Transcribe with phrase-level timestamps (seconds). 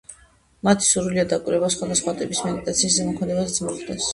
[0.67, 4.09] მათი სურვილია, დაკვირვება სხვადასხვა ტიპის მედიტაციის ზემოქმედებაზეც მოხდეს.